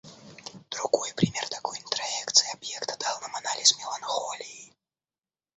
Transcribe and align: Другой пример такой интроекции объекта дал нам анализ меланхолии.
Другой 0.71 1.13
пример 1.13 1.47
такой 1.49 1.77
интроекции 1.77 2.51
объекта 2.55 2.97
дал 2.97 3.21
нам 3.21 3.35
анализ 3.35 3.77
меланхолии. 3.77 4.73